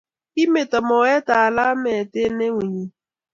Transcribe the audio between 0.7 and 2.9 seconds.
moet alamet eng eunnyi